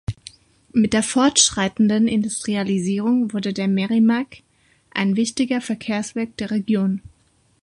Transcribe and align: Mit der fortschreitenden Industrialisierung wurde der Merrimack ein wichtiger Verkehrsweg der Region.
Mit 0.73 0.93
der 0.93 1.03
fortschreitenden 1.03 2.07
Industrialisierung 2.07 3.33
wurde 3.33 3.53
der 3.53 3.67
Merrimack 3.67 4.41
ein 4.89 5.15
wichtiger 5.15 5.61
Verkehrsweg 5.61 6.35
der 6.37 6.49
Region. 6.49 7.03